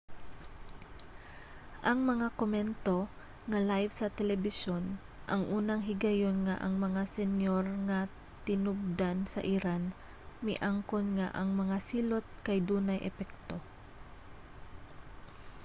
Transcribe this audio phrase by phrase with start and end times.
[1.89, 2.97] ang mga komento
[3.49, 4.83] nga live sa telebisyon
[5.33, 7.99] ang unang higayon nga ang mga senyor nga
[8.45, 9.83] tinubdan sa iran
[10.45, 13.57] miangkon nga ang mga silot kay dunay epekto